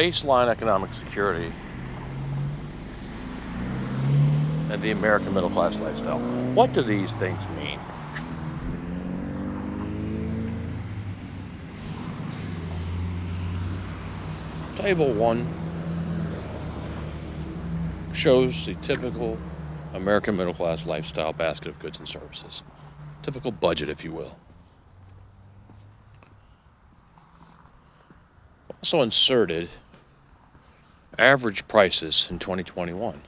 baseline 0.00 0.48
economic 0.48 0.94
security 0.94 1.52
and 4.70 4.80
the 4.80 4.92
American 4.92 5.34
middle 5.34 5.50
class 5.50 5.78
lifestyle. 5.78 6.18
What 6.54 6.72
do 6.72 6.80
these 6.80 7.12
things 7.12 7.46
mean? 7.50 7.78
Table 14.76 15.12
one 15.12 15.46
shows 18.14 18.64
the 18.64 18.76
typical 18.76 19.36
American 19.92 20.34
middle 20.34 20.54
class 20.54 20.86
lifestyle 20.86 21.34
basket 21.34 21.68
of 21.68 21.78
goods 21.78 21.98
and 21.98 22.08
services. 22.08 22.62
Typical 23.20 23.52
budget, 23.52 23.90
if 23.90 24.02
you 24.02 24.12
will. 24.12 24.38
Also 28.82 29.02
inserted 29.02 29.68
average 31.20 31.68
prices 31.68 32.28
in 32.30 32.38
2021. 32.38 33.20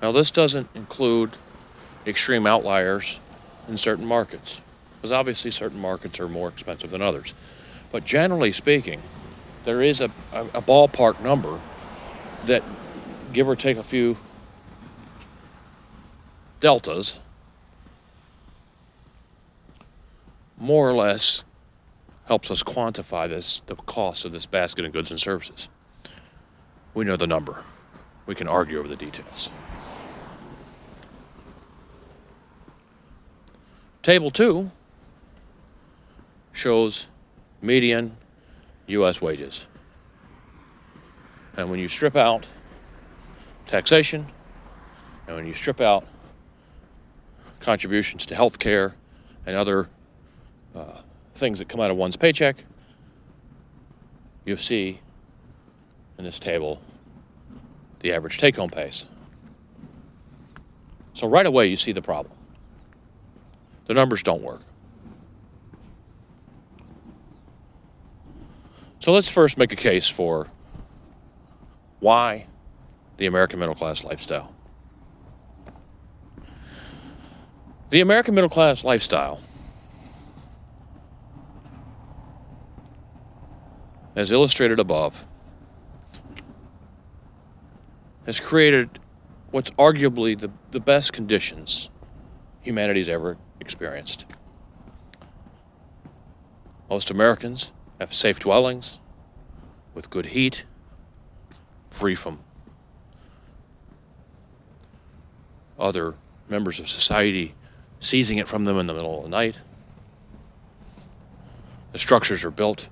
Now, 0.00 0.12
this 0.12 0.30
doesn't 0.30 0.68
include 0.74 1.36
extreme 2.06 2.46
outliers 2.46 3.20
in 3.68 3.76
certain 3.76 4.06
markets, 4.06 4.60
because 4.94 5.10
obviously 5.12 5.50
certain 5.50 5.80
markets 5.80 6.20
are 6.20 6.28
more 6.28 6.48
expensive 6.48 6.90
than 6.90 7.02
others. 7.02 7.34
But 7.90 8.04
generally 8.04 8.52
speaking, 8.52 9.02
there 9.64 9.82
is 9.82 10.00
a, 10.00 10.10
a, 10.32 10.42
a 10.46 10.62
ballpark 10.62 11.20
number 11.20 11.60
that, 12.44 12.62
give 13.32 13.48
or 13.48 13.56
take 13.56 13.76
a 13.76 13.82
few 13.82 14.16
deltas, 16.60 17.18
more 20.58 20.88
or 20.88 20.94
less 20.94 21.44
helps 22.26 22.50
us 22.50 22.62
quantify 22.62 23.28
this 23.28 23.60
the 23.66 23.74
cost 23.74 24.24
of 24.24 24.32
this 24.32 24.46
basket 24.46 24.84
of 24.84 24.92
goods 24.92 25.10
and 25.10 25.20
services. 25.20 25.68
We 26.94 27.04
know 27.04 27.16
the 27.16 27.26
number. 27.26 27.64
We 28.26 28.34
can 28.34 28.48
argue 28.48 28.78
over 28.78 28.88
the 28.88 28.96
details. 28.96 29.50
Table 34.02 34.30
2 34.30 34.70
shows 36.52 37.08
median 37.60 38.16
US 38.86 39.20
wages. 39.20 39.66
And 41.56 41.70
when 41.70 41.78
you 41.78 41.88
strip 41.88 42.16
out 42.16 42.46
taxation 43.66 44.26
and 45.26 45.36
when 45.36 45.46
you 45.46 45.52
strip 45.52 45.80
out 45.80 46.04
contributions 47.60 48.26
to 48.26 48.34
health 48.34 48.58
care 48.58 48.94
and 49.46 49.56
other 49.56 49.88
uh, 50.74 51.00
things 51.34 51.58
that 51.58 51.68
come 51.68 51.80
out 51.80 51.90
of 51.90 51.96
one's 51.96 52.16
paycheck, 52.16 52.64
you 54.44 54.56
see 54.56 55.00
in 56.18 56.24
this 56.24 56.38
table 56.38 56.80
the 58.00 58.12
average 58.12 58.36
take 58.36 58.56
home 58.56 58.68
pays. 58.68 59.06
So 61.14 61.26
right 61.26 61.46
away 61.46 61.68
you 61.68 61.76
see 61.76 61.92
the 61.92 62.02
problem. 62.02 62.36
The 63.86 63.94
numbers 63.94 64.22
don't 64.22 64.42
work. 64.42 64.60
So 69.00 69.12
let's 69.12 69.28
first 69.28 69.56
make 69.56 69.72
a 69.72 69.76
case 69.76 70.10
for 70.10 70.48
why 72.00 72.46
the 73.16 73.24
American 73.24 73.58
middle 73.58 73.74
class 73.74 74.04
lifestyle. 74.04 74.54
The 77.88 78.00
American 78.02 78.34
middle 78.34 78.50
class 78.50 78.84
lifestyle, 78.84 79.40
as 84.16 84.32
illustrated 84.32 84.80
above, 84.80 85.26
has 88.26 88.40
created 88.40 88.98
what's 89.50 89.70
arguably 89.72 90.38
the, 90.38 90.50
the 90.70 90.80
best 90.80 91.12
conditions 91.12 91.90
humanity's 92.60 93.08
ever 93.08 93.36
experienced. 93.60 94.26
Most 96.88 97.10
Americans 97.10 97.72
have 98.00 98.12
safe 98.12 98.38
dwellings 98.38 98.98
with 99.94 100.10
good 100.10 100.26
heat, 100.26 100.64
free 101.88 102.14
from 102.14 102.40
other 105.78 106.14
members 106.48 106.80
of 106.80 106.88
society 106.88 107.54
seizing 108.00 108.38
it 108.38 108.48
from 108.48 108.64
them 108.64 108.78
in 108.78 108.86
the 108.86 108.94
middle 108.94 109.18
of 109.18 109.24
the 109.24 109.30
night. 109.30 109.60
The 111.92 111.98
structures 111.98 112.44
are 112.44 112.50
built 112.50 112.88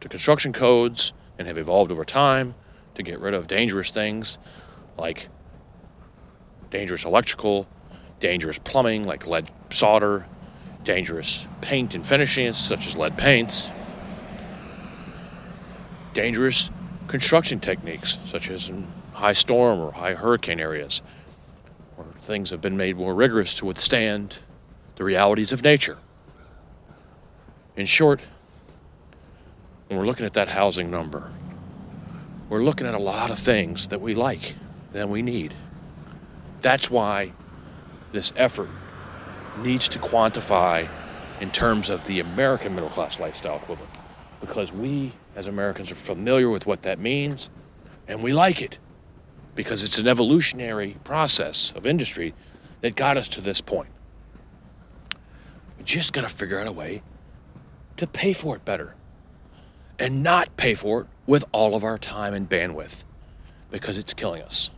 to 0.00 0.08
construction 0.08 0.52
codes 0.52 1.12
and 1.38 1.46
have 1.46 1.58
evolved 1.58 1.90
over 1.90 2.04
time 2.04 2.54
to 2.94 3.02
get 3.02 3.20
rid 3.20 3.34
of 3.34 3.46
dangerous 3.46 3.90
things 3.90 4.38
like 4.96 5.28
dangerous 6.70 7.04
electrical, 7.04 7.66
dangerous 8.20 8.58
plumbing 8.58 9.04
like 9.04 9.26
lead 9.26 9.50
solder, 9.70 10.26
dangerous 10.84 11.46
paint 11.60 11.94
and 11.94 12.06
finishings 12.06 12.56
such 12.56 12.86
as 12.86 12.96
lead 12.96 13.16
paints, 13.18 13.70
dangerous 16.14 16.70
construction 17.08 17.60
techniques 17.60 18.18
such 18.24 18.50
as 18.50 18.68
in 18.68 18.86
high 19.14 19.32
storm 19.32 19.80
or 19.80 19.92
high 19.92 20.14
hurricane 20.14 20.60
areas, 20.60 21.02
where 21.96 22.06
things 22.20 22.50
have 22.50 22.60
been 22.60 22.76
made 22.76 22.96
more 22.96 23.14
rigorous 23.14 23.54
to 23.54 23.64
withstand 23.64 24.38
the 24.96 25.04
realities 25.04 25.52
of 25.52 25.62
nature. 25.62 25.98
In 27.76 27.86
short, 27.86 28.20
when 29.88 29.98
we're 29.98 30.06
looking 30.06 30.26
at 30.26 30.32
that 30.34 30.48
housing 30.48 30.90
number, 30.90 31.30
we're 32.48 32.62
looking 32.62 32.86
at 32.86 32.94
a 32.94 32.98
lot 32.98 33.30
of 33.30 33.38
things 33.38 33.88
that 33.88 34.00
we 34.00 34.14
like, 34.14 34.54
that 34.96 35.08
we 35.10 35.20
need. 35.20 35.54
That's 36.62 36.90
why 36.90 37.32
this 38.12 38.32
effort 38.34 38.70
needs 39.58 39.88
to 39.90 39.98
quantify 39.98 40.88
in 41.38 41.50
terms 41.50 41.90
of 41.90 42.06
the 42.06 42.20
American 42.20 42.74
middle 42.74 42.88
class 42.88 43.20
lifestyle 43.20 43.56
equivalent. 43.56 43.92
Because 44.40 44.72
we 44.72 45.12
as 45.34 45.46
Americans 45.46 45.92
are 45.92 45.96
familiar 45.96 46.48
with 46.48 46.66
what 46.66 46.82
that 46.82 46.98
means 46.98 47.50
and 48.08 48.22
we 48.22 48.32
like 48.32 48.62
it. 48.62 48.78
Because 49.54 49.82
it's 49.82 49.98
an 49.98 50.08
evolutionary 50.08 50.96
process 51.04 51.72
of 51.72 51.86
industry 51.86 52.34
that 52.80 52.96
got 52.96 53.18
us 53.18 53.28
to 53.28 53.42
this 53.42 53.60
point. 53.60 53.90
We 55.76 55.84
just 55.84 56.14
got 56.14 56.22
to 56.22 56.28
figure 56.28 56.58
out 56.58 56.66
a 56.66 56.72
way 56.72 57.02
to 57.98 58.06
pay 58.06 58.32
for 58.32 58.56
it 58.56 58.64
better. 58.64 58.94
And 59.98 60.22
not 60.22 60.56
pay 60.56 60.72
for 60.74 61.02
it 61.02 61.06
with 61.26 61.44
all 61.52 61.74
of 61.74 61.84
our 61.84 61.98
time 61.98 62.32
and 62.32 62.48
bandwidth. 62.48 63.04
Because 63.70 63.98
it's 63.98 64.14
killing 64.14 64.42
us 64.42 64.70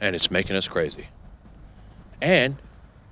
and 0.00 0.14
it's 0.14 0.30
making 0.30 0.56
us 0.56 0.68
crazy. 0.68 1.08
And 2.20 2.56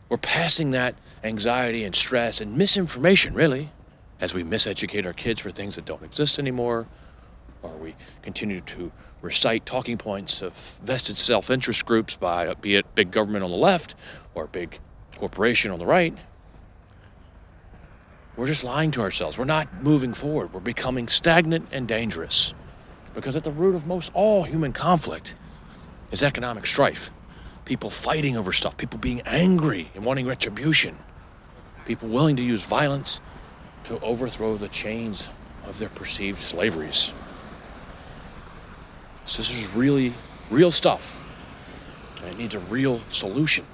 we're 0.08 0.18
passing 0.18 0.70
that 0.72 0.94
anxiety 1.24 1.84
and 1.84 1.94
stress 1.94 2.40
and 2.40 2.56
misinformation, 2.56 3.34
really, 3.34 3.70
as 4.20 4.34
we 4.34 4.42
miseducate 4.42 5.06
our 5.06 5.12
kids 5.12 5.40
for 5.40 5.50
things 5.50 5.76
that 5.76 5.84
don't 5.84 6.02
exist 6.02 6.38
anymore, 6.38 6.86
or 7.62 7.70
we 7.72 7.94
continue 8.22 8.60
to 8.60 8.92
recite 9.20 9.66
talking 9.66 9.98
points 9.98 10.42
of 10.42 10.52
vested 10.84 11.16
self 11.16 11.50
interest 11.50 11.84
groups 11.84 12.16
by, 12.16 12.52
be 12.54 12.76
it 12.76 12.94
big 12.94 13.10
government 13.10 13.44
on 13.44 13.50
the 13.50 13.56
left 13.56 13.94
or 14.34 14.46
big 14.46 14.78
corporation 15.16 15.70
on 15.70 15.78
the 15.78 15.86
right. 15.86 16.16
We're 18.36 18.46
just 18.46 18.64
lying 18.64 18.90
to 18.92 19.00
ourselves. 19.00 19.38
We're 19.38 19.46
not 19.46 19.82
moving 19.82 20.12
forward. 20.12 20.52
We're 20.52 20.60
becoming 20.60 21.08
stagnant 21.08 21.68
and 21.72 21.88
dangerous. 21.88 22.52
Because 23.14 23.34
at 23.34 23.44
the 23.44 23.50
root 23.50 23.74
of 23.74 23.86
most 23.86 24.10
all 24.12 24.42
human 24.42 24.74
conflict 24.74 25.34
is 26.16 26.22
economic 26.22 26.66
strife 26.66 27.10
people 27.66 27.90
fighting 27.90 28.36
over 28.36 28.52
stuff, 28.52 28.76
people 28.78 28.98
being 28.98 29.20
angry 29.26 29.90
and 29.94 30.04
wanting 30.04 30.24
retribution, 30.26 30.96
people 31.84 32.08
willing 32.08 32.36
to 32.36 32.42
use 32.42 32.64
violence 32.64 33.20
to 33.84 34.00
overthrow 34.00 34.56
the 34.56 34.68
chains 34.68 35.28
of 35.66 35.78
their 35.78 35.88
perceived 35.90 36.38
slaveries. 36.38 37.12
So 39.26 39.38
this 39.38 39.50
is 39.50 39.74
really 39.74 40.14
real 40.48 40.70
stuff. 40.70 41.22
And 42.22 42.30
it 42.30 42.38
needs 42.38 42.54
a 42.54 42.60
real 42.60 43.00
solution. 43.08 43.66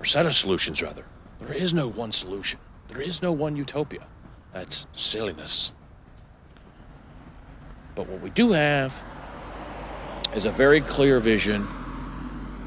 Or 0.00 0.04
set 0.04 0.26
of 0.26 0.34
solutions, 0.34 0.82
rather. 0.82 1.04
There 1.38 1.56
is 1.56 1.72
no 1.72 1.88
one 1.88 2.10
solution. 2.10 2.58
There 2.88 3.00
is 3.00 3.22
no 3.22 3.32
one 3.32 3.54
utopia. 3.54 4.06
That's 4.52 4.86
silliness. 4.92 5.72
But 7.94 8.08
what 8.08 8.20
we 8.20 8.30
do 8.30 8.52
have 8.52 9.00
is 10.38 10.44
a 10.44 10.50
very 10.52 10.80
clear 10.80 11.18
vision 11.18 11.66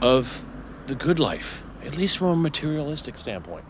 of 0.01 0.43
the 0.87 0.95
good 0.95 1.19
life, 1.19 1.63
at 1.85 1.97
least 1.97 2.17
from 2.17 2.27
a 2.27 2.35
materialistic 2.35 3.17
standpoint. 3.17 3.63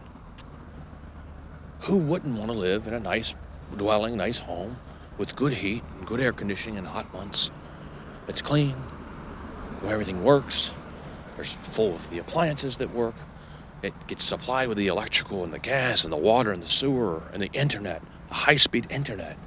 Who 1.82 2.00
wouldn't 2.00 2.36
want 2.36 2.50
to 2.50 2.58
live 2.58 2.88
in 2.88 2.96
a 2.96 3.00
nice 3.00 3.36
dwelling, 3.78 4.18
nice 4.18 4.40
home 4.40 4.78
with 5.20 5.36
good 5.36 5.54
heat 5.54 5.84
and 6.00 6.08
good 6.08 6.20
air 6.20 6.34
conditioning 6.34 6.80
in 6.80 6.86
hot 6.86 7.14
months? 7.14 7.52
It's 8.28 8.42
clean, 8.42 8.72
where 9.82 9.94
everything 9.94 10.24
works. 10.24 10.74
There's 11.36 11.56
full 11.56 11.94
of 11.94 12.10
the 12.10 12.18
appliances 12.18 12.78
that 12.78 12.92
work. 12.96 13.14
It 13.84 13.94
gets 14.08 14.24
supplied 14.24 14.68
with 14.68 14.80
the 14.80 14.88
electrical 14.88 15.44
and 15.44 15.54
the 15.54 15.60
gas 15.60 16.04
and 16.06 16.12
the 16.12 16.18
water 16.18 16.52
and 16.52 16.64
the 16.64 16.68
sewer 16.68 17.22
and 17.34 17.42
the 17.44 17.52
internet, 17.54 18.02
the 18.30 18.34
high 18.34 18.56
speed 18.56 18.88
internet. 18.90 19.38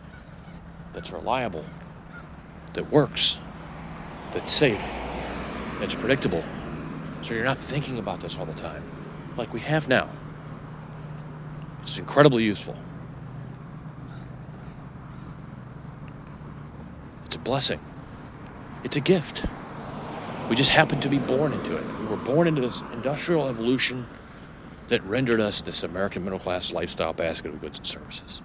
that's 0.92 1.10
reliable, 1.10 1.64
that 2.74 2.88
works, 2.92 3.40
that's 4.34 4.52
safe, 4.52 5.00
that's 5.80 5.94
predictable. 5.94 6.44
So 7.22 7.34
you're 7.34 7.44
not 7.44 7.56
thinking 7.56 7.98
about 7.98 8.20
this 8.20 8.36
all 8.36 8.44
the 8.44 8.52
time 8.52 8.82
like 9.36 9.52
we 9.52 9.60
have 9.60 9.88
now. 9.88 10.08
It's 11.82 11.98
incredibly 11.98 12.44
useful. 12.44 12.76
It's 17.26 17.36
a 17.36 17.38
blessing. 17.38 17.80
It's 18.84 18.96
a 18.96 19.00
gift. 19.00 19.46
We 20.48 20.56
just 20.56 20.70
happen 20.70 21.00
to 21.00 21.08
be 21.08 21.18
born 21.18 21.52
into 21.52 21.76
it. 21.76 21.84
We 22.00 22.06
were 22.06 22.16
born 22.16 22.46
into 22.46 22.60
this 22.60 22.82
industrial 22.92 23.48
evolution 23.48 24.06
that 24.88 25.02
rendered 25.04 25.40
us 25.40 25.62
this 25.62 25.82
American 25.82 26.22
middle 26.24 26.38
class 26.38 26.72
lifestyle 26.72 27.12
basket 27.12 27.48
of 27.48 27.60
goods 27.60 27.78
and 27.78 27.86
services. 27.86 28.42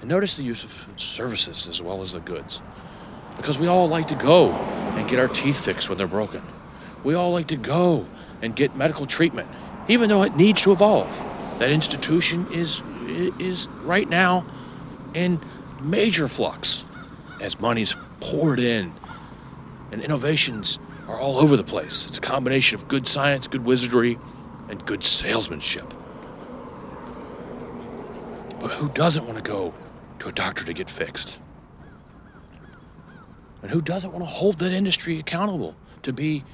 And 0.00 0.08
notice 0.08 0.36
the 0.36 0.44
use 0.44 0.64
of 0.64 1.00
services 1.00 1.66
as 1.66 1.82
well 1.82 2.00
as 2.00 2.12
the 2.12 2.20
goods. 2.20 2.62
Because 3.36 3.58
we 3.58 3.66
all 3.66 3.88
like 3.88 4.08
to 4.08 4.14
go 4.14 4.52
and 4.52 5.08
get 5.08 5.18
our 5.18 5.28
teeth 5.28 5.64
fixed 5.64 5.88
when 5.88 5.98
they're 5.98 6.06
broken. 6.06 6.42
We 7.04 7.14
all 7.14 7.32
like 7.32 7.48
to 7.48 7.56
go 7.56 8.06
and 8.40 8.54
get 8.54 8.76
medical 8.76 9.06
treatment, 9.06 9.48
even 9.88 10.08
though 10.08 10.22
it 10.22 10.36
needs 10.36 10.62
to 10.62 10.72
evolve. 10.72 11.18
That 11.58 11.70
institution 11.70 12.46
is 12.52 12.82
is 13.38 13.68
right 13.82 14.08
now 14.08 14.44
in 15.14 15.40
major 15.80 16.28
flux 16.28 16.86
as 17.40 17.60
money's 17.60 17.96
poured 18.20 18.58
in 18.58 18.92
and 19.90 20.00
innovations 20.00 20.78
are 21.08 21.18
all 21.18 21.38
over 21.38 21.56
the 21.56 21.64
place. 21.64 22.06
It's 22.08 22.18
a 22.18 22.22
combination 22.22 22.76
of 22.78 22.88
good 22.88 23.06
science, 23.06 23.48
good 23.48 23.64
wizardry, 23.64 24.18
and 24.68 24.84
good 24.86 25.04
salesmanship. 25.04 25.92
But 28.60 28.70
who 28.70 28.88
doesn't 28.90 29.26
want 29.26 29.36
to 29.36 29.42
go 29.42 29.74
to 30.20 30.28
a 30.28 30.32
doctor 30.32 30.64
to 30.64 30.72
get 30.72 30.88
fixed? 30.88 31.41
And 33.62 33.70
who 33.70 33.80
doesn't 33.80 34.12
want 34.12 34.24
to 34.24 34.30
hold 34.30 34.58
that 34.58 34.72
industry 34.72 35.18
accountable 35.18 35.76
to 36.02 36.12
be 36.12 36.44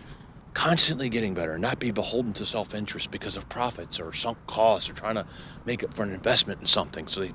constantly 0.52 1.08
getting 1.08 1.34
better, 1.34 1.58
not 1.58 1.78
be 1.78 1.90
beholden 1.90 2.32
to 2.34 2.44
self 2.44 2.74
interest 2.74 3.10
because 3.10 3.36
of 3.36 3.48
profits 3.48 3.98
or 3.98 4.12
sunk 4.12 4.38
costs 4.46 4.90
or 4.90 4.94
trying 4.94 5.14
to 5.14 5.26
make 5.64 5.82
up 5.82 5.94
for 5.94 6.02
an 6.02 6.12
investment 6.12 6.60
in 6.60 6.66
something. 6.66 7.06
So 7.06 7.20
they 7.20 7.34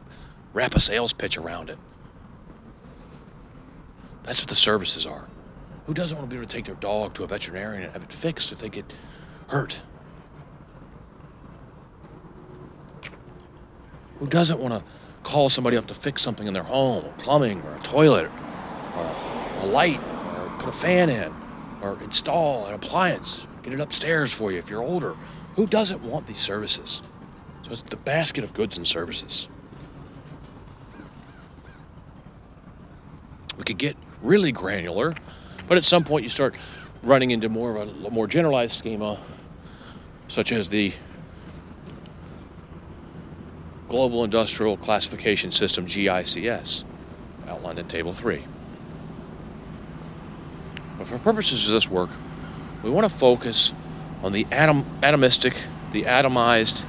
wrap 0.53 0.75
a 0.75 0.79
sales 0.79 1.13
pitch 1.13 1.37
around 1.37 1.69
it. 1.69 1.77
That's 4.23 4.41
what 4.41 4.49
the 4.49 4.55
services 4.55 5.05
are. 5.05 5.27
Who 5.85 5.93
doesn't 5.93 6.17
want 6.17 6.29
to 6.29 6.33
be 6.33 6.39
able 6.39 6.47
to 6.47 6.55
take 6.55 6.65
their 6.65 6.75
dog 6.75 7.13
to 7.15 7.23
a 7.23 7.27
veterinarian 7.27 7.83
and 7.83 7.93
have 7.93 8.03
it 8.03 8.11
fixed 8.11 8.51
if 8.51 8.59
they 8.59 8.69
get 8.69 8.85
hurt? 9.49 9.81
Who 14.19 14.27
doesn't 14.27 14.59
want 14.59 14.73
to 14.73 14.83
call 15.23 15.49
somebody 15.49 15.75
up 15.75 15.87
to 15.87 15.93
fix 15.93 16.21
something 16.21 16.47
in 16.47 16.53
their 16.53 16.63
home, 16.63 17.05
plumbing, 17.17 17.61
or 17.61 17.73
a 17.73 17.79
toilet, 17.79 18.25
or 18.25 18.31
uh, 18.95 19.32
a 19.63 19.65
light, 19.65 19.99
or 19.99 20.51
put 20.59 20.69
a 20.69 20.71
fan 20.71 21.09
in? 21.09 21.33
or 21.83 22.01
install 22.01 22.65
an 22.65 22.73
appliance, 22.73 23.45
get 23.61 23.73
it 23.73 23.79
upstairs 23.79 24.33
for 24.33 24.51
you 24.51 24.57
if 24.57 24.69
you're 24.69 24.81
older. 24.81 25.15
Who 25.57 25.67
doesn't 25.67 26.01
want 26.01 26.25
these 26.25 26.39
services? 26.39 27.03
So 27.63 27.73
it's 27.73 27.81
the 27.83 27.97
basket 27.97 28.43
of 28.43 28.53
goods 28.53 28.77
and 28.77 28.87
services. 28.87 29.49
We 33.57 33.63
could 33.63 33.77
get 33.77 33.95
really 34.21 34.51
granular, 34.51 35.13
but 35.67 35.77
at 35.77 35.83
some 35.83 36.03
point 36.03 36.23
you 36.23 36.29
start 36.29 36.55
running 37.03 37.31
into 37.31 37.49
more 37.49 37.75
of 37.77 38.05
a 38.05 38.09
more 38.09 38.27
generalized 38.27 38.73
schema, 38.73 39.19
such 40.27 40.51
as 40.51 40.69
the 40.69 40.93
Global 43.89 44.23
Industrial 44.23 44.75
Classification 44.77 45.51
System 45.51 45.85
GICS, 45.85 46.85
outlined 47.47 47.77
in 47.77 47.87
Table 47.87 48.13
3. 48.13 48.43
But 51.03 51.09
for 51.09 51.19
purposes 51.19 51.65
of 51.65 51.73
this 51.73 51.89
work, 51.89 52.09
we 52.81 52.89
want 52.89 53.03
to 53.03 53.13
focus 53.13 53.73
on 54.23 54.31
the 54.31 54.47
atom, 54.53 54.85
atomistic, 55.01 55.67
the 55.91 56.03
atomized 56.03 56.85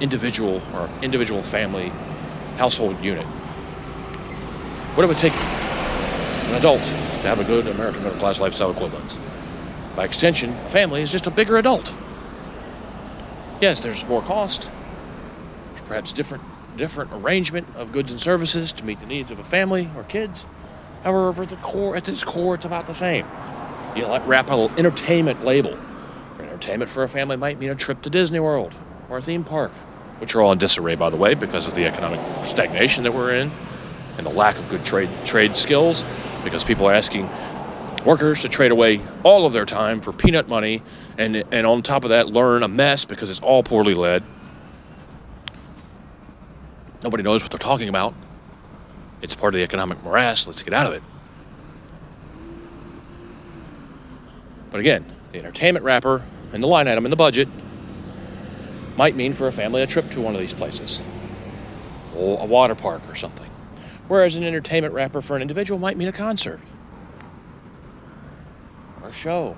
individual 0.00 0.60
or 0.74 0.90
individual 1.02 1.40
family 1.44 1.92
household 2.56 3.00
unit. 3.00 3.24
What 4.96 5.04
it 5.04 5.06
would 5.06 5.18
take 5.18 5.36
an 5.36 6.56
adult 6.56 6.80
to 6.80 7.28
have 7.28 7.38
a 7.38 7.44
good 7.44 7.68
American 7.68 8.02
middle 8.02 8.18
class 8.18 8.40
lifestyle 8.40 8.72
equivalent. 8.72 9.20
By 9.94 10.04
extension, 10.04 10.50
a 10.50 10.68
family 10.68 11.00
is 11.00 11.12
just 11.12 11.28
a 11.28 11.30
bigger 11.30 11.58
adult. 11.58 11.94
Yes, 13.60 13.78
there's 13.78 14.04
more 14.08 14.20
cost. 14.20 14.68
There's 15.68 15.82
perhaps 15.82 16.12
different 16.12 16.42
different 16.76 17.12
arrangement 17.12 17.68
of 17.76 17.92
goods 17.92 18.10
and 18.10 18.18
services 18.18 18.72
to 18.72 18.84
meet 18.84 18.98
the 18.98 19.06
needs 19.06 19.30
of 19.30 19.38
a 19.38 19.44
family 19.44 19.88
or 19.94 20.02
kids. 20.02 20.44
However, 21.04 21.42
at 21.42 21.50
the 21.50 21.56
core, 21.56 21.96
at 21.96 22.08
its 22.08 22.24
core, 22.24 22.54
it's 22.54 22.64
about 22.64 22.86
the 22.86 22.94
same. 22.94 23.26
You 23.96 24.06
wrap 24.24 24.50
a 24.50 24.56
little 24.56 24.76
entertainment 24.78 25.44
label. 25.44 25.76
For 26.36 26.42
entertainment 26.42 26.90
for 26.90 27.02
a 27.02 27.08
family 27.08 27.36
might 27.36 27.58
mean 27.58 27.70
a 27.70 27.74
trip 27.74 28.02
to 28.02 28.10
Disney 28.10 28.40
World 28.40 28.74
or 29.10 29.18
a 29.18 29.22
theme 29.22 29.44
park, 29.44 29.72
which 30.20 30.34
are 30.34 30.42
all 30.42 30.52
in 30.52 30.58
disarray, 30.58 30.94
by 30.94 31.10
the 31.10 31.16
way, 31.16 31.34
because 31.34 31.68
of 31.68 31.74
the 31.74 31.86
economic 31.86 32.20
stagnation 32.46 33.04
that 33.04 33.12
we're 33.12 33.34
in 33.34 33.50
and 34.16 34.26
the 34.26 34.30
lack 34.30 34.58
of 34.58 34.68
good 34.68 34.84
trade 34.84 35.10
trade 35.24 35.56
skills. 35.56 36.04
Because 36.44 36.64
people 36.64 36.86
are 36.86 36.92
asking 36.92 37.28
workers 38.04 38.42
to 38.42 38.48
trade 38.48 38.72
away 38.72 39.00
all 39.22 39.46
of 39.46 39.52
their 39.52 39.66
time 39.66 40.00
for 40.00 40.12
peanut 40.12 40.48
money, 40.48 40.82
and 41.18 41.44
and 41.52 41.66
on 41.66 41.82
top 41.82 42.04
of 42.04 42.10
that, 42.10 42.28
learn 42.28 42.62
a 42.62 42.68
mess 42.68 43.04
because 43.04 43.28
it's 43.28 43.40
all 43.40 43.62
poorly 43.62 43.94
led. 43.94 44.22
Nobody 47.02 47.22
knows 47.22 47.42
what 47.42 47.50
they're 47.50 47.58
talking 47.58 47.88
about. 47.88 48.14
It's 49.22 49.34
part 49.34 49.54
of 49.54 49.58
the 49.58 49.64
economic 49.64 50.02
morass. 50.02 50.46
Let's 50.46 50.62
get 50.62 50.74
out 50.74 50.86
of 50.86 50.92
it. 50.92 51.02
But 54.70 54.80
again, 54.80 55.04
the 55.30 55.38
entertainment 55.38 55.84
wrapper 55.84 56.22
and 56.52 56.62
the 56.62 56.66
line 56.66 56.88
item 56.88 57.06
in 57.06 57.10
the 57.10 57.16
budget 57.16 57.48
might 58.96 59.14
mean 59.14 59.32
for 59.32 59.46
a 59.46 59.52
family 59.52 59.82
a 59.82 59.86
trip 59.86 60.10
to 60.10 60.20
one 60.20 60.34
of 60.34 60.40
these 60.40 60.54
places, 60.54 61.02
or 62.16 62.38
a 62.40 62.44
water 62.44 62.74
park 62.74 63.02
or 63.08 63.14
something. 63.14 63.48
Whereas 64.08 64.34
an 64.34 64.44
entertainment 64.44 64.92
wrapper 64.92 65.22
for 65.22 65.36
an 65.36 65.42
individual 65.42 65.78
might 65.78 65.96
mean 65.96 66.08
a 66.08 66.12
concert, 66.12 66.60
or 69.02 69.08
a 69.08 69.12
show, 69.12 69.56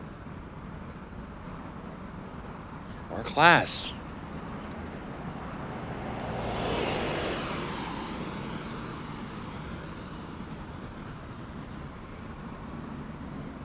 or 3.10 3.20
a 3.20 3.24
class. 3.24 3.94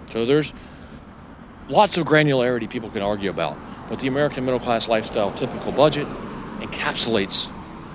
So 0.10 0.26
there's 0.26 0.54
lots 1.70 1.98
of 1.98 2.06
granularity 2.06 2.68
people 2.68 2.90
can 2.90 3.04
argue 3.04 3.30
about, 3.30 3.58
but 3.88 4.00
the 4.00 4.08
American 4.08 4.44
middle 4.44 4.60
class 4.60 4.90
lifestyle 4.90 5.32
typical 5.32 5.72
budget 5.72 6.08
encapsulates 6.60 7.52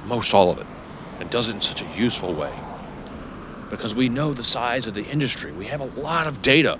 most 0.07 0.33
all 0.33 0.51
of 0.51 0.59
it 0.59 0.67
and 1.19 1.29
does 1.29 1.49
it 1.49 1.55
in 1.55 1.61
such 1.61 1.83
a 1.83 2.01
useful 2.01 2.33
way. 2.33 2.53
Because 3.69 3.95
we 3.97 4.09
know 4.09 4.33
the 4.33 4.45
size 4.45 4.87
of 4.87 4.95
the 4.95 5.05
industry. 5.05 5.51
We 5.51 5.67
have 5.67 5.81
a 5.81 6.01
lot 6.01 6.29
of 6.29 6.41
data 6.41 6.79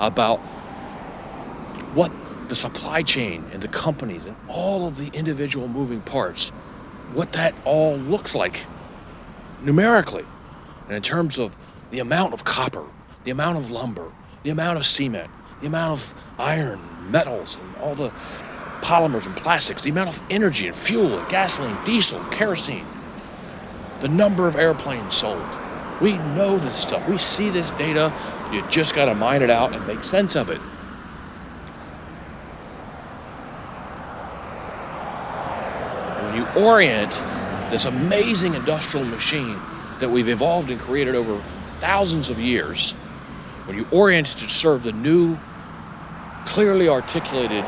about 0.00 0.38
what 1.94 2.10
the 2.48 2.56
supply 2.56 3.02
chain 3.02 3.44
and 3.52 3.62
the 3.62 3.68
companies 3.68 4.26
and 4.26 4.36
all 4.48 4.88
of 4.88 4.98
the 4.98 5.16
individual 5.16 5.68
moving 5.68 6.00
parts, 6.00 6.50
what 7.12 7.32
that 7.32 7.54
all 7.64 7.96
looks 7.96 8.34
like 8.34 8.66
numerically. 9.62 10.24
And 10.86 10.96
in 10.96 11.02
terms 11.02 11.38
of 11.38 11.56
the 11.90 12.00
amount 12.00 12.34
of 12.34 12.42
copper, 12.42 12.84
the 13.24 13.30
amount 13.30 13.58
of 13.58 13.70
lumber, 13.70 14.10
the 14.46 14.52
amount 14.52 14.78
of 14.78 14.86
cement, 14.86 15.28
the 15.60 15.66
amount 15.66 15.90
of 15.90 16.14
iron, 16.38 16.80
metals, 17.10 17.58
and 17.58 17.76
all 17.78 17.96
the 17.96 18.10
polymers 18.80 19.26
and 19.26 19.34
plastics, 19.34 19.82
the 19.82 19.90
amount 19.90 20.08
of 20.08 20.22
energy 20.30 20.68
and 20.68 20.76
fuel 20.76 21.18
and 21.18 21.28
gasoline, 21.28 21.76
diesel, 21.84 22.20
kerosene, 22.30 22.86
the 23.98 24.06
number 24.06 24.46
of 24.46 24.54
airplanes 24.54 25.14
sold. 25.14 25.42
We 26.00 26.18
know 26.18 26.58
this 26.58 26.76
stuff. 26.76 27.08
We 27.08 27.18
see 27.18 27.50
this 27.50 27.72
data. 27.72 28.14
You 28.52 28.62
just 28.70 28.94
got 28.94 29.06
to 29.06 29.16
mine 29.16 29.42
it 29.42 29.50
out 29.50 29.74
and 29.74 29.84
make 29.84 30.04
sense 30.04 30.36
of 30.36 30.48
it. 30.48 30.60
When 36.22 36.36
you 36.36 36.46
orient 36.64 37.10
this 37.72 37.84
amazing 37.84 38.54
industrial 38.54 39.06
machine 39.06 39.58
that 39.98 40.08
we've 40.08 40.28
evolved 40.28 40.70
and 40.70 40.78
created 40.78 41.16
over 41.16 41.34
thousands 41.80 42.30
of 42.30 42.38
years 42.38 42.94
when 43.66 43.76
you 43.76 43.86
orient 43.90 44.28
it 44.32 44.38
to 44.38 44.48
serve 44.50 44.82
the 44.82 44.92
new, 44.92 45.38
clearly 46.44 46.88
articulated 46.88 47.64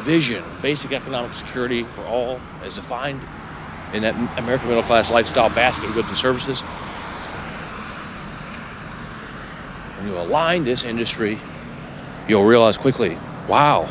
vision 0.00 0.44
of 0.44 0.62
basic 0.62 0.92
economic 0.92 1.32
security 1.32 1.82
for 1.84 2.04
all 2.04 2.40
as 2.62 2.74
defined 2.74 3.24
in 3.92 4.02
that 4.02 4.14
American 4.38 4.68
middle 4.68 4.82
class 4.82 5.10
lifestyle 5.10 5.48
basket 5.50 5.88
of 5.88 5.94
goods 5.94 6.08
and 6.08 6.18
services, 6.18 6.60
when 9.96 10.06
you 10.06 10.18
align 10.18 10.64
this 10.64 10.84
industry, 10.84 11.38
you'll 12.28 12.44
realize 12.44 12.76
quickly 12.76 13.16
wow, 13.48 13.88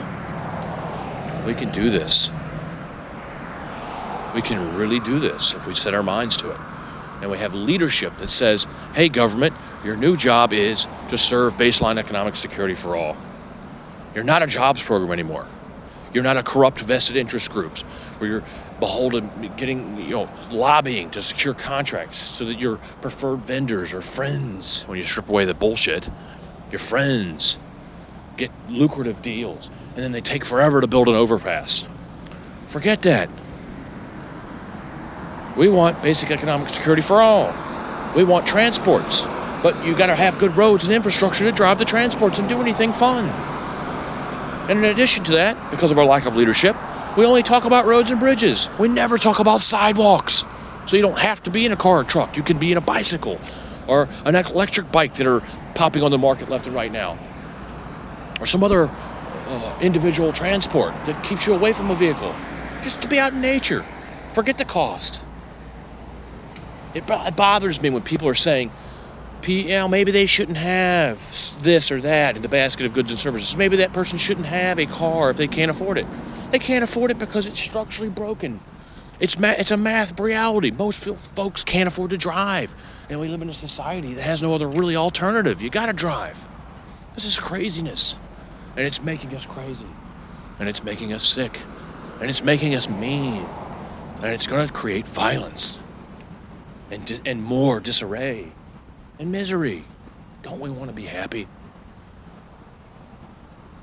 we 1.46 1.54
can 1.56 1.72
do 1.72 1.90
this. 1.90 2.32
we 4.36 4.42
can 4.44 4.76
really 4.76 5.00
do 5.00 5.20
this 5.20 5.56
if 5.56 5.66
we 5.66 5.74
set 5.74 5.96
our 5.96 6.04
minds 6.04 6.38
to 6.38 6.52
it. 6.52 6.60
And 7.22 7.32
we 7.32 7.40
have 7.40 7.56
leadership 7.56 8.18
that 8.20 8.28
says, 8.28 8.68
hey, 8.94 9.10
government, 9.10 9.56
your 9.84 9.96
new 9.96 10.16
job 10.16 10.54
is 10.54 10.88
to 11.10 11.18
serve 11.18 11.56
baseline 11.56 11.98
economic 11.98 12.36
security 12.36 12.76
for 12.76 12.96
all. 12.96 13.18
You're 14.14 14.24
not 14.24 14.42
a 14.44 14.48
jobs 14.48 14.82
program 14.82 15.12
anymore. 15.12 15.48
You're 16.14 16.24
not 16.24 16.38
a 16.38 16.44
corrupt 16.44 16.80
vested 16.80 17.16
interest 17.16 17.52
groups 17.52 17.82
where 18.18 18.30
you're 18.30 18.44
beholden 18.80 19.30
getting 19.58 19.98
you 19.98 20.10
know 20.10 20.30
lobbying 20.52 21.10
to 21.12 21.22
secure 21.22 21.54
contracts 21.54 22.18
so 22.18 22.46
that 22.46 22.60
your 22.60 22.78
preferred 23.02 23.42
vendors 23.42 23.94
or 23.94 24.02
friends 24.02 24.84
when 24.86 24.98
you 24.98 25.04
strip 25.04 25.30
away 25.30 25.46
the 25.46 25.54
bullshit. 25.54 26.10
Your 26.72 26.80
friends 26.80 27.60
get 28.38 28.52
lucrative 28.70 29.22
deals 29.22 29.70
and 29.96 29.98
then 29.98 30.12
they 30.12 30.22
take 30.22 30.46
forever 30.46 30.82
to 30.82 30.88
build 30.88 31.08
an 31.08 31.16
overpass. 31.16 31.88
Forget 32.66 33.02
that. 33.04 33.30
We 35.56 35.70
want 35.70 36.02
basic 36.04 36.30
economic 36.30 36.70
security 36.70 37.02
for 37.02 37.22
all. 37.22 37.54
We 38.16 38.24
want 38.24 38.46
transports, 38.46 39.26
but 39.64 39.86
you 39.86 39.96
got 39.96 40.08
to 40.08 40.16
have 40.16 40.38
good 40.38 40.56
roads 40.56 40.86
and 40.86 40.94
infrastructure 40.94 41.46
to 41.46 41.52
drive 41.52 41.78
the 41.78 41.86
transports 41.86 42.40
and 42.40 42.48
do 42.48 42.62
anything 42.62 42.94
fun. 42.94 43.26
And 44.70 44.80
in 44.80 44.86
addition 44.86 45.24
to 45.26 45.32
that, 45.34 45.72
because 45.72 45.92
of 45.92 45.98
our 45.98 46.06
lack 46.06 46.26
of 46.26 46.36
leadership, 46.36 46.76
we 47.18 47.26
only 47.26 47.42
talk 47.42 47.66
about 47.66 47.86
roads 47.86 48.12
and 48.12 48.20
bridges. 48.20 48.70
We 48.78 48.88
never 48.90 49.18
talk 49.18 49.40
about 49.40 49.62
sidewalks. 49.62 50.46
So 50.86 50.96
you 50.96 51.02
don't 51.02 51.20
have 51.20 51.42
to 51.44 51.52
be 51.52 51.66
in 51.66 51.72
a 51.72 51.76
car 51.76 52.00
or 52.00 52.04
truck. 52.04 52.38
You 52.38 52.44
can 52.44 52.60
be 52.60 52.72
in 52.72 52.78
a 52.78 52.82
bicycle 52.82 53.40
or 53.88 54.08
an 54.26 54.36
electric 54.36 54.92
bike 54.92 55.16
that 55.16 55.28
are 55.28 55.42
popping 55.74 56.04
on 56.04 56.12
the 56.12 56.18
market 56.18 56.50
left 56.50 56.68
and 56.68 56.76
right 56.76 56.92
now. 56.92 57.18
Or 58.40 58.46
some 58.46 58.64
other 58.64 58.90
uh, 59.48 59.80
individual 59.82 60.32
transport 60.32 60.94
that 61.06 61.24
keeps 61.24 61.48
you 61.48 61.54
away 61.54 61.74
from 61.74 61.90
a 61.90 61.96
vehicle. 61.96 62.36
Just 62.82 63.02
to 63.02 63.08
be 63.08 63.18
out 63.18 63.34
in 63.34 63.42
nature. 63.42 63.86
Forget 64.30 64.58
the 64.58 64.66
cost. 64.66 65.24
It, 66.94 67.04
it 67.08 67.36
bothers 67.36 67.82
me 67.82 67.90
when 67.90 68.02
people 68.02 68.28
are 68.28 68.36
saying, 68.36 68.72
know, 69.46 69.88
maybe 69.88 70.12
they 70.12 70.26
shouldn't 70.26 70.58
have 70.58 71.18
this 71.62 71.92
or 71.92 72.02
that 72.02 72.36
in 72.36 72.42
the 72.42 72.50
basket 72.50 72.86
of 72.86 72.94
goods 72.94 73.12
and 73.12 73.20
services. 73.20 73.56
Maybe 73.56 73.78
that 73.78 73.94
person 73.94 74.18
shouldn't 74.18 74.48
have 74.48 74.80
a 74.80 74.86
car 74.86 75.30
if 75.30 75.38
they 75.38 75.48
can't 75.48 75.72
afford 75.72 75.98
it. 75.98 76.06
They 76.52 76.60
can't 76.60 76.84
afford 76.84 77.12
it 77.12 77.20
because 77.20 77.46
it's 77.48 77.60
structurally 77.60 78.10
broken. 78.10 78.60
It's 79.20 79.40
ma- 79.40 79.56
it's 79.58 79.72
a 79.72 79.78
math 79.78 80.20
reality. 80.20 80.72
Most 80.72 81.04
folks 81.04 81.64
can't 81.64 81.88
afford 81.88 82.12
to 82.12 82.18
drive, 82.18 82.76
and 83.10 83.20
we 83.20 83.28
live 83.28 83.42
in 83.42 83.50
a 83.50 83.54
society 83.54 84.14
that 84.14 84.22
has 84.22 84.44
no 84.44 84.54
other 84.54 84.68
really 84.68 84.96
alternative. 84.96 85.62
You 85.62 85.70
got 85.70 85.88
to 85.88 85.94
drive. 85.94 86.48
This 87.16 87.26
is 87.26 87.40
craziness, 87.40 88.20
and 88.76 88.86
it's 88.86 89.02
making 89.02 89.34
us 89.34 89.46
crazy, 89.46 89.88
and 90.60 90.70
it's 90.70 90.84
making 90.84 91.14
us 91.14 91.24
sick, 91.24 91.60
and 92.22 92.30
it's 92.30 92.44
making 92.44 92.76
us 92.76 92.88
mean, 92.88 93.44
and 94.22 94.26
it's 94.26 94.46
going 94.46 94.68
to 94.68 94.72
create 94.72 95.08
violence 95.08 95.80
and 96.92 97.04
di- 97.06 97.20
and 97.26 97.42
more 97.44 97.80
disarray 97.80 98.52
and 99.20 99.32
misery. 99.32 99.84
Don't 100.44 100.60
we 100.60 100.70
want 100.70 100.90
to 100.90 100.96
be 100.96 101.06
happy? 101.06 101.48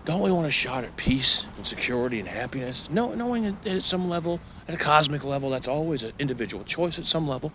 Don't 0.04 0.20
we 0.20 0.30
want 0.30 0.46
a 0.46 0.50
shot 0.50 0.84
at 0.84 0.96
peace 0.96 1.46
and 1.56 1.66
security 1.66 2.18
and 2.18 2.28
happiness? 2.28 2.90
No, 2.90 3.14
knowing 3.14 3.44
that 3.44 3.66
at 3.66 3.82
some 3.82 4.08
level, 4.08 4.38
at 4.68 4.74
a 4.74 4.78
cosmic 4.78 5.24
level, 5.24 5.48
that's 5.48 5.68
always 5.68 6.02
an 6.04 6.12
individual 6.18 6.62
choice 6.64 6.98
at 6.98 7.06
some 7.06 7.26
level. 7.26 7.52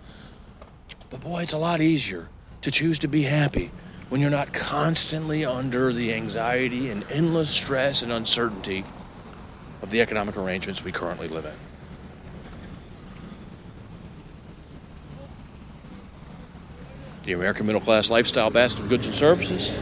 But 1.12 1.22
boy, 1.22 1.44
it's 1.44 1.54
a 1.54 1.60
lot 1.60 1.80
easier 1.80 2.28
to 2.62 2.72
choose 2.72 3.00
to 3.00 3.08
be 3.08 3.24
happy 3.24 3.72
when 4.10 4.20
you're 4.20 4.32
not 4.32 4.52
constantly 4.52 5.46
under 5.46 5.94
the 5.94 6.14
anxiety 6.14 6.90
and 6.90 7.06
endless 7.12 7.52
stress 7.52 8.02
and 8.02 8.12
uncertainty 8.12 8.84
of 9.84 9.92
the 9.92 10.02
economic 10.02 10.36
arrangements 10.36 10.84
we 10.84 10.92
currently 10.92 11.28
live 11.28 11.46
in. 11.46 11.69
The 17.24 17.34
American 17.34 17.66
middle 17.66 17.82
class 17.82 18.10
lifestyle 18.10 18.50
basket 18.50 18.84
of 18.84 18.90
goods 18.90 19.06
and 19.06 19.14
services 19.14 19.76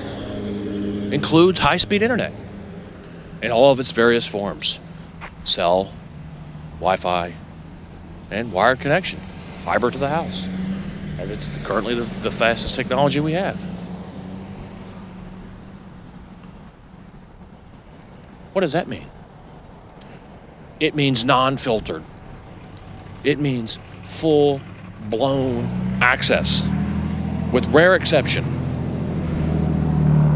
includes 1.11 1.59
high 1.59 1.77
speed 1.77 2.01
internet 2.01 2.33
in 3.41 3.51
all 3.51 3.71
of 3.71 3.79
its 3.79 3.91
various 3.91 4.27
forms 4.27 4.79
cell, 5.43 5.91
Wi 6.79 6.97
Fi, 6.97 7.33
and 8.31 8.51
wired 8.51 8.79
connection, 8.79 9.19
fiber 9.19 9.89
to 9.89 9.97
the 9.97 10.09
house, 10.09 10.49
as 11.19 11.29
it's 11.29 11.65
currently 11.65 11.95
the, 11.95 12.03
the 12.21 12.31
fastest 12.31 12.75
technology 12.75 13.19
we 13.19 13.33
have. 13.33 13.57
What 18.51 18.61
does 18.61 18.73
that 18.73 18.87
mean? 18.87 19.07
It 20.79 20.95
means 20.95 21.23
non 21.23 21.57
filtered, 21.57 22.03
it 23.23 23.39
means 23.39 23.79
full 24.03 24.59
blown 25.09 25.65
access 26.01 26.67
with 27.51 27.65
rare 27.67 27.95
exception. 27.95 28.43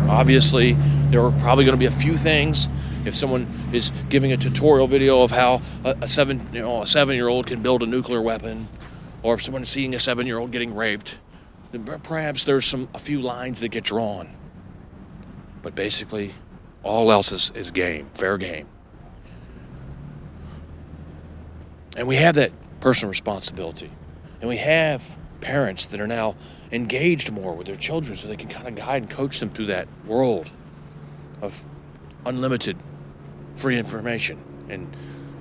Obviously, 0.09 0.73
there 1.09 1.23
are 1.23 1.31
probably 1.39 1.65
going 1.65 1.75
to 1.75 1.79
be 1.79 1.85
a 1.85 1.91
few 1.91 2.17
things. 2.17 2.69
If 3.05 3.15
someone 3.15 3.47
is 3.73 3.91
giving 4.09 4.31
a 4.31 4.37
tutorial 4.37 4.87
video 4.87 5.21
of 5.21 5.31
how 5.31 5.61
a, 5.83 6.07
seven, 6.07 6.47
you 6.53 6.61
know, 6.61 6.83
a 6.83 6.87
seven-year-old 6.87 7.47
can 7.47 7.61
build 7.61 7.81
a 7.81 7.85
nuclear 7.85 8.21
weapon, 8.21 8.67
or 9.23 9.33
if 9.33 9.41
someone's 9.41 9.69
seeing 9.69 9.95
a 9.95 9.99
seven-year-old 9.99 10.51
getting 10.51 10.75
raped, 10.75 11.17
then 11.71 11.83
perhaps 11.83 12.43
there's 12.43 12.65
some 12.65 12.89
a 12.93 12.99
few 12.99 13.21
lines 13.21 13.59
that 13.61 13.69
get 13.69 13.83
drawn. 13.83 14.29
But 15.61 15.73
basically, 15.75 16.33
all 16.83 17.11
else 17.11 17.31
is, 17.31 17.51
is 17.55 17.71
game, 17.71 18.09
fair 18.13 18.37
game. 18.37 18.67
And 21.95 22.07
we 22.07 22.17
have 22.17 22.35
that 22.35 22.51
personal 22.79 23.09
responsibility. 23.09 23.91
And 24.39 24.49
we 24.49 24.57
have 24.57 25.17
parents 25.39 25.85
that 25.87 25.99
are 25.99 26.07
now 26.07 26.35
engaged 26.71 27.31
more 27.31 27.53
with 27.53 27.67
their 27.67 27.75
children 27.75 28.15
so 28.15 28.27
they 28.27 28.35
can 28.35 28.49
kind 28.49 28.67
of 28.67 28.75
guide 28.75 29.03
and 29.03 29.11
coach 29.11 29.39
them 29.39 29.49
through 29.49 29.65
that 29.67 29.87
world 30.05 30.49
of 31.41 31.65
unlimited 32.25 32.77
free 33.55 33.77
information 33.77 34.39
and 34.69 34.95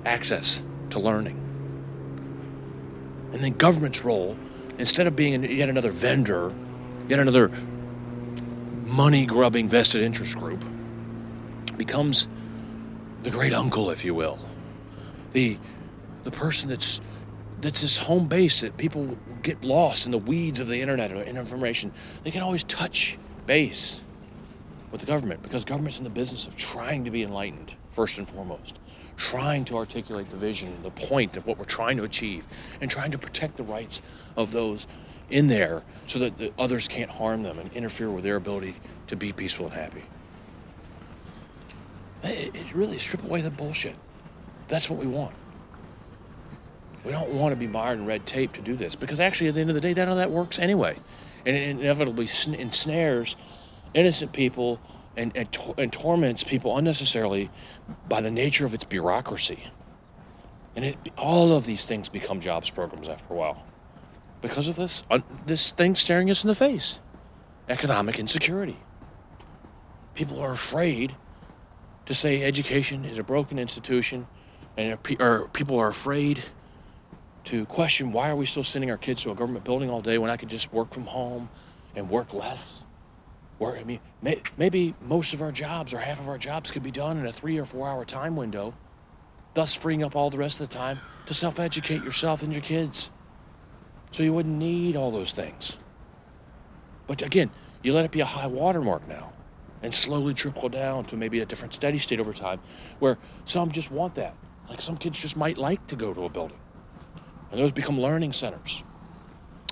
access 0.05 0.63
to 0.89 0.99
learning. 0.99 1.37
And 3.31 3.41
then 3.41 3.53
government's 3.53 4.03
role, 4.03 4.37
instead 4.77 5.07
of 5.07 5.15
being 5.15 5.43
yet 5.43 5.69
another 5.69 5.91
vendor, 5.91 6.53
yet 7.07 7.19
another 7.19 7.49
money 8.83 9.25
grubbing 9.25 9.69
vested 9.69 10.01
interest 10.01 10.37
group, 10.37 10.63
becomes 11.77 12.27
the 13.23 13.29
great 13.29 13.53
uncle, 13.53 13.89
if 13.89 14.03
you 14.03 14.13
will. 14.13 14.37
The, 15.31 15.57
the 16.23 16.31
person 16.31 16.69
that's 16.69 16.99
that's 17.61 17.81
this 17.81 17.97
home 17.99 18.27
base 18.27 18.61
that 18.61 18.75
people 18.77 19.17
get 19.43 19.63
lost 19.63 20.05
in 20.05 20.11
the 20.11 20.17
weeds 20.17 20.59
of 20.59 20.67
the 20.67 20.79
internet 20.79 21.11
or 21.11 21.23
information. 21.23 21.91
They 22.23 22.31
can 22.31 22.41
always 22.41 22.63
touch 22.63 23.17
base 23.45 24.01
with 24.91 25.01
the 25.01 25.07
government 25.07 25.41
because 25.41 25.65
government's 25.65 25.97
in 25.97 26.03
the 26.03 26.09
business 26.09 26.47
of 26.47 26.55
trying 26.57 27.05
to 27.05 27.11
be 27.11 27.23
enlightened 27.23 27.75
first 27.89 28.17
and 28.17 28.27
foremost, 28.27 28.79
trying 29.15 29.65
to 29.65 29.77
articulate 29.77 30.29
the 30.29 30.35
vision, 30.35 30.83
the 30.83 30.91
point 30.91 31.37
of 31.37 31.45
what 31.45 31.57
we're 31.57 31.65
trying 31.65 31.97
to 31.97 32.03
achieve, 32.03 32.47
and 32.81 32.91
trying 32.91 33.11
to 33.11 33.17
protect 33.17 33.57
the 33.57 33.63
rights 33.63 34.01
of 34.35 34.51
those 34.51 34.87
in 35.29 35.47
there 35.47 35.81
so 36.05 36.19
that 36.19 36.37
the 36.37 36.51
others 36.59 36.87
can't 36.87 37.09
harm 37.09 37.43
them 37.43 37.57
and 37.57 37.71
interfere 37.73 38.09
with 38.09 38.23
their 38.23 38.35
ability 38.35 38.75
to 39.07 39.15
be 39.15 39.31
peaceful 39.31 39.67
and 39.67 39.75
happy. 39.75 40.03
It's 42.23 42.75
really 42.75 42.97
strip 42.97 43.23
away 43.23 43.41
the 43.41 43.49
bullshit. 43.49 43.95
That's 44.67 44.89
what 44.89 44.99
we 44.99 45.07
want. 45.07 45.33
We 47.03 47.11
don't 47.11 47.33
want 47.33 47.53
to 47.53 47.59
be 47.59 47.67
mired 47.67 47.99
in 47.99 48.05
red 48.05 48.25
tape 48.25 48.53
to 48.53 48.61
do 48.61 48.75
this 48.75 48.95
because 48.95 49.19
actually, 49.19 49.47
at 49.47 49.55
the 49.55 49.61
end 49.61 49.69
of 49.69 49.75
the 49.75 49.81
day, 49.81 49.93
none 49.93 50.09
of 50.09 50.17
that 50.17 50.31
works 50.31 50.59
anyway. 50.59 50.97
And 51.45 51.55
it 51.55 51.63
inevitably 51.63 52.27
ensnares 52.59 53.35
innocent 53.93 54.33
people 54.33 54.79
and, 55.17 55.35
and, 55.35 55.49
and 55.77 55.91
torments 55.91 56.43
people 56.43 56.77
unnecessarily 56.77 57.49
by 58.07 58.21
the 58.21 58.31
nature 58.31 58.65
of 58.65 58.73
its 58.73 58.85
bureaucracy. 58.85 59.63
And 60.75 60.85
it, 60.85 60.97
all 61.17 61.55
of 61.55 61.65
these 61.65 61.85
things 61.85 62.07
become 62.07 62.39
jobs 62.39 62.69
programs 62.69 63.09
after 63.09 63.33
a 63.33 63.37
while 63.37 63.65
because 64.41 64.67
of 64.67 64.75
this, 64.75 65.03
this 65.45 65.71
thing 65.71 65.95
staring 65.95 66.29
us 66.29 66.43
in 66.43 66.47
the 66.47 66.55
face 66.55 66.99
economic 67.69 68.19
insecurity. 68.19 68.77
People 70.13 70.39
are 70.41 70.51
afraid 70.51 71.15
to 72.05 72.13
say 72.13 72.43
education 72.43 73.05
is 73.05 73.17
a 73.17 73.23
broken 73.23 73.57
institution, 73.57 74.27
and 74.75 74.97
or 75.21 75.47
people 75.47 75.77
are 75.79 75.87
afraid 75.87 76.43
to 77.45 77.65
question 77.65 78.11
why 78.11 78.29
are 78.29 78.35
we 78.35 78.45
still 78.45 78.63
sending 78.63 78.91
our 78.91 78.97
kids 78.97 79.23
to 79.23 79.31
a 79.31 79.35
government 79.35 79.65
building 79.65 79.89
all 79.89 80.01
day 80.01 80.17
when 80.17 80.29
I 80.29 80.37
could 80.37 80.49
just 80.49 80.71
work 80.73 80.93
from 80.93 81.05
home 81.05 81.49
and 81.95 82.09
work 82.09 82.33
less? 82.33 82.83
Work, 83.59 83.79
I 83.79 83.83
mean, 83.83 83.99
may, 84.21 84.41
maybe 84.57 84.95
most 85.01 85.33
of 85.33 85.41
our 85.41 85.51
jobs 85.51 85.93
or 85.93 85.99
half 85.99 86.19
of 86.19 86.27
our 86.27 86.37
jobs 86.37 86.71
could 86.71 86.83
be 86.83 86.91
done 86.91 87.17
in 87.17 87.25
a 87.25 87.31
three 87.31 87.57
or 87.57 87.65
four 87.65 87.87
hour 87.87 88.05
time 88.05 88.35
window, 88.35 88.73
thus 89.53 89.75
freeing 89.75 90.03
up 90.03 90.15
all 90.15 90.29
the 90.29 90.37
rest 90.37 90.61
of 90.61 90.69
the 90.69 90.75
time 90.75 90.99
to 91.25 91.33
self 91.33 91.59
educate 91.59 92.03
yourself 92.03 92.43
and 92.43 92.53
your 92.53 92.61
kids. 92.61 93.11
So 94.11 94.23
you 94.23 94.33
wouldn't 94.33 94.57
need 94.57 94.95
all 94.95 95.11
those 95.11 95.31
things. 95.31 95.79
But 97.07 97.21
again, 97.21 97.51
you 97.83 97.93
let 97.93 98.05
it 98.05 98.11
be 98.11 98.21
a 98.21 98.25
high 98.25 98.47
watermark 98.47 99.07
now 99.07 99.33
and 99.83 99.93
slowly 99.93 100.33
trickle 100.33 100.69
down 100.69 101.05
to 101.05 101.17
maybe 101.17 101.39
a 101.39 101.45
different 101.45 101.73
steady 101.73 101.97
state 101.97 102.19
over 102.19 102.33
time 102.33 102.59
where 102.99 103.17
some 103.45 103.71
just 103.71 103.91
want 103.91 104.15
that. 104.15 104.35
Like 104.69 104.81
some 104.81 104.97
kids 104.97 105.21
just 105.21 105.35
might 105.35 105.57
like 105.57 105.85
to 105.87 105.95
go 105.95 106.13
to 106.13 106.25
a 106.25 106.29
building 106.29 106.60
And 107.51 107.59
those 107.59 107.71
become 107.71 107.99
learning 107.99 108.33
centers. 108.33 108.83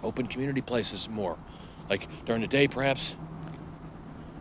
Open 0.03 0.27
community 0.27 0.61
places 0.61 1.09
more. 1.09 1.37
Like 1.89 2.07
during 2.25 2.41
the 2.41 2.47
day, 2.47 2.67
perhaps, 2.67 3.15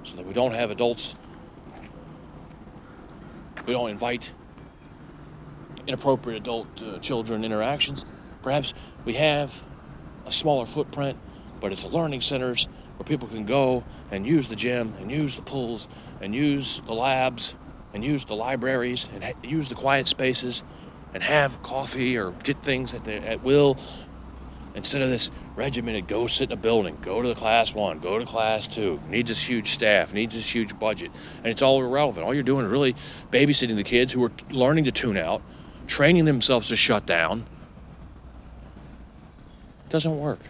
so 0.03 0.17
that 0.17 0.27
we 0.27 0.33
don't 0.33 0.53
have 0.53 0.71
adults. 0.71 1.15
We 3.67 3.73
don't 3.73 3.91
invite 3.91 4.33
inappropriate 5.87 6.43
adult 6.43 6.83
uh, 6.83 6.99
children 6.99 7.45
interactions. 7.45 8.05
Perhaps 8.43 8.75
we 9.05 9.15
have 9.15 9.63
a 10.27 10.33
smaller 10.33 10.67
footprint, 10.67 11.19
but 11.61 11.73
it's 11.73 11.85
a 11.85 11.89
learning 11.89 12.21
centers 12.21 12.69
where 12.97 13.05
people 13.05 13.29
can 13.29 13.45
go 13.45 13.85
and 14.11 14.27
use 14.27 14.49
the 14.49 14.57
gym 14.57 14.95
and 15.01 15.11
use 15.11 15.37
the 15.37 15.43
pools 15.43 15.89
and 16.21 16.35
use 16.35 16.81
the 16.83 16.95
labs 16.95 17.55
and 17.95 18.05
use 18.05 18.25
the 18.27 18.35
libraries 18.35 19.09
and 19.15 19.35
use 19.43 19.69
the 19.69 19.75
quiet 19.75 20.07
spaces 20.07 20.65
and 21.15 21.23
have 21.23 21.63
coffee 21.63 22.19
or 22.19 22.33
get 22.45 22.63
things 22.63 22.95
at, 22.95 23.05
the, 23.05 23.15
at 23.27 23.43
will. 23.43 23.77
Instead 24.75 25.03
of 25.03 25.09
this 25.09 25.31
regimented 25.57 26.07
go 26.07 26.29
sit 26.29 26.51
in 26.51 26.53
a 26.57 26.61
building 26.61 26.97
go 27.03 27.21
to 27.21 27.27
the 27.27 27.35
class 27.35 27.75
one 27.75 27.99
go 27.99 28.19
to 28.19 28.25
class 28.25 28.69
two. 28.69 29.01
Needs 29.09 29.29
this 29.29 29.43
huge 29.43 29.71
staff 29.71 30.15
needs 30.15 30.35
this 30.35 30.55
huge 30.55 30.79
budget. 30.79 31.11
And 31.39 31.47
it's 31.47 31.63
all 31.63 31.83
irrelevant. 31.83 32.25
All 32.25 32.33
you're 32.33 32.45
doing 32.45 32.65
is 32.65 32.71
really 32.71 32.95
babysitting 33.33 33.77
the 33.77 33.85
kids 33.85 34.13
who 34.13 34.25
are 34.25 34.33
learning 34.51 34.85
to 34.85 34.93
tune 34.93 35.17
out 35.17 35.43
training 35.89 36.27
themselves 36.27 36.69
to 36.69 36.77
shut 36.77 37.07
down. 37.07 37.47
It 39.87 39.91
doesn't 39.91 40.19
work. 40.19 40.41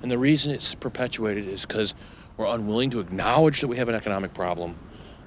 And 0.00 0.10
the 0.10 0.18
reason 0.18 0.54
it's 0.54 0.74
perpetuated 0.74 1.46
is 1.46 1.66
because 1.66 1.94
we're 2.36 2.46
unwilling 2.46 2.90
to 2.90 3.00
acknowledge 3.00 3.60
that 3.60 3.68
we 3.68 3.76
have 3.76 3.88
an 3.88 3.94
economic 3.94 4.32
problem 4.32 4.76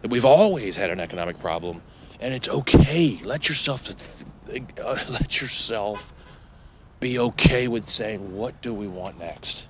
that 0.01 0.09
we've 0.09 0.25
always 0.25 0.75
had 0.75 0.89
an 0.89 0.99
economic 0.99 1.39
problem 1.39 1.81
and 2.19 2.33
it's 2.33 2.49
okay 2.49 3.19
let 3.23 3.47
yourself 3.47 4.23
uh, 4.49 4.97
let 5.09 5.41
yourself 5.41 6.13
be 6.99 7.17
okay 7.17 7.67
with 7.67 7.85
saying, 7.85 8.35
what 8.35 8.61
do 8.61 8.73
we 8.73 8.87
want 8.87 9.19
next? 9.19 9.69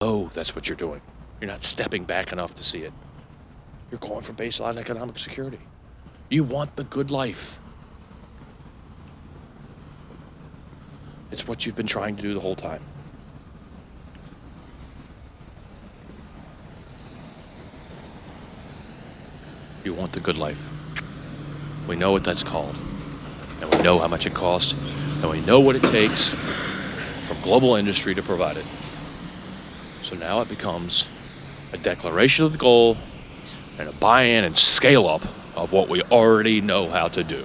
Oh, 0.00 0.30
that's 0.32 0.54
what 0.54 0.68
you're 0.68 0.76
doing. 0.76 1.02
You're 1.40 1.50
not 1.50 1.62
stepping 1.62 2.04
back 2.04 2.32
enough 2.32 2.54
to 2.54 2.62
see 2.62 2.80
it. 2.80 2.92
You're 3.90 4.00
going 4.00 4.22
for 4.22 4.32
baseline 4.32 4.78
economic 4.78 5.18
security. 5.18 5.58
You 6.30 6.44
want 6.44 6.76
the 6.76 6.84
good 6.84 7.10
life. 7.10 7.58
It's 11.30 11.46
what 11.46 11.66
you've 11.66 11.76
been 11.76 11.86
trying 11.86 12.16
to 12.16 12.22
do 12.22 12.34
the 12.34 12.40
whole 12.40 12.56
time. 12.56 12.82
You 19.84 19.94
want 19.94 20.12
the 20.12 20.20
good 20.20 20.38
life. 20.38 20.79
We 21.86 21.96
know 21.96 22.12
what 22.12 22.24
that's 22.24 22.44
called. 22.44 22.76
And 23.60 23.74
we 23.74 23.82
know 23.82 23.98
how 23.98 24.08
much 24.08 24.26
it 24.26 24.34
costs. 24.34 24.74
And 25.22 25.30
we 25.30 25.40
know 25.42 25.60
what 25.60 25.76
it 25.76 25.82
takes 25.82 26.28
from 26.28 27.40
global 27.42 27.76
industry 27.76 28.14
to 28.14 28.22
provide 28.22 28.56
it. 28.56 28.64
So 30.02 30.16
now 30.16 30.40
it 30.40 30.48
becomes 30.48 31.08
a 31.72 31.78
declaration 31.78 32.44
of 32.44 32.52
the 32.52 32.58
goal 32.58 32.96
and 33.78 33.88
a 33.88 33.92
buy 33.92 34.22
in 34.22 34.44
and 34.44 34.56
scale 34.56 35.06
up 35.06 35.22
of 35.54 35.72
what 35.72 35.88
we 35.88 36.02
already 36.04 36.60
know 36.60 36.88
how 36.88 37.08
to 37.08 37.22
do. 37.22 37.44